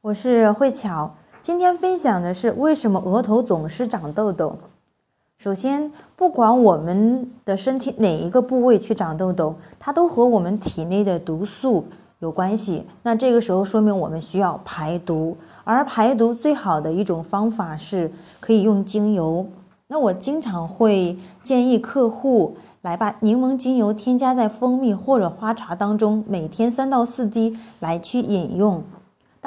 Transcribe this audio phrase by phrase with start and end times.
[0.00, 4.56] 我是慧巧，今天分享的是为什么额头总是长痘痘。
[5.38, 11.86] 首先，不管我们的身体哪一个部位去长痘痘，它都和我们体内的毒素
[12.20, 12.86] 有关系。
[13.02, 19.48] 那这个时候说明我们需要排毒，而排毒最好的一种方法是可以用精油。
[19.88, 28.84] 那我经常会建议客户来把柠檬精油添加在蜂蜜或者花茶当中，每天三到四滴来去饮用。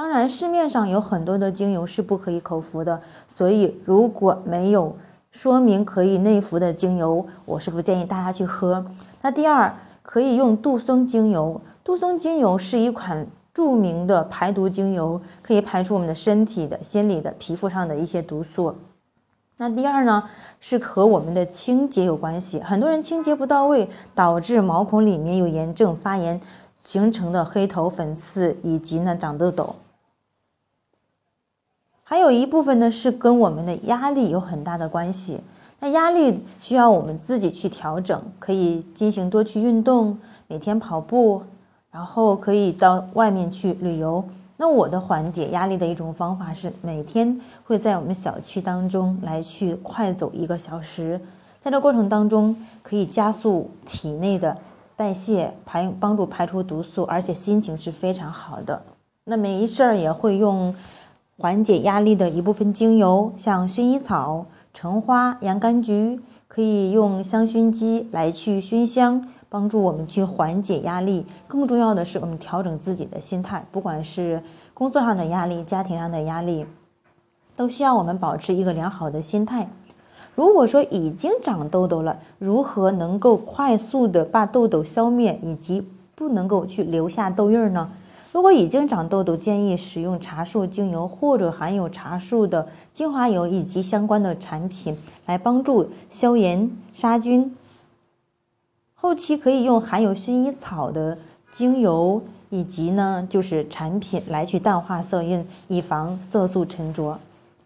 [0.00, 4.96] 当然，市面上有很多的精油是不可以口服的，所以如果没有
[5.30, 8.86] 说明可以内服的精油，我是不建议大家去喝。
[9.20, 11.60] 那第二，可以用杜松精油。
[11.84, 18.74] 杜松精油是一款著名的排毒精油，可以排出我们的身体的、心理的、皮肤上的一些毒素。
[19.58, 22.58] 那第二呢，是和我们的清洁有关系。
[22.60, 26.40] 很多人清洁不到位，导致毛孔里面有炎症发炎。
[26.82, 29.76] 形成的黑头、粉刺以及呢长痘痘，
[32.10, 35.40] 还有一部分呢是跟我们的压力有很大的关系。
[35.78, 41.40] 那压力需要我们自己去调整，可以进行多去运动，每天跑步，
[41.92, 44.24] 然后可以到外面去旅游。
[44.56, 51.20] 那我的缓解压力的一种方法是每天会在我们小区当中来去快走一个小时，
[51.60, 54.56] 在这过程当中可以加速体内的。
[54.96, 58.82] 代谢排帮助排出毒素，而且心情是非常好的。
[59.26, 60.74] 那没事儿也会用
[61.40, 71.24] 缓解压力的一部分精油，像薰衣草、橙花、洋甘菊，可以用香薰机来去熏香，帮助我们去缓解压力。
[71.48, 74.42] 更重要的是，我们调整自己的心态，不管是
[74.74, 76.66] 工作上的压力、家庭上的压力，
[77.56, 79.70] 都需要我们保持一个良好的心态。
[80.34, 87.90] 如果说已经长痘痘了，如何能够快速的把痘痘消灭，以及不能够去留下痘印儿呢？
[88.32, 97.56] 如果已经长痘痘，建议使用茶树精油或者含有茶树的精华油以及相关的产品来帮助消炎杀菌。
[98.94, 101.18] 后期可以用含有薰衣草的
[101.50, 107.18] 精油以及呢就是产品来去淡化色印，以防色素沉着。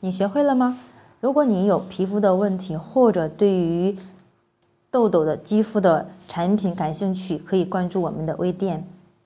[0.00, 0.78] 你学会了吗？
[1.20, 3.94] 如果你有皮肤的问题，或者对于
[4.90, 8.86] 痘痘的肌肤的产品感兴趣，可以关注我们的微店。